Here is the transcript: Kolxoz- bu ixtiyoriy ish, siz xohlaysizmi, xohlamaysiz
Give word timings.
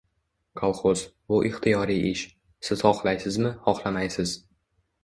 Kolxoz- 0.61 1.03
bu 1.33 1.39
ixtiyoriy 1.49 2.01
ish, 2.15 2.27
siz 2.71 2.85
xohlaysizmi, 2.89 3.55
xohlamaysiz 3.71 4.37